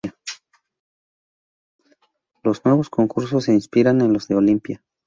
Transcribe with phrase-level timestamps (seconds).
[2.41, 4.83] Los nuevos concursos se inspiraban en los de Olimpia.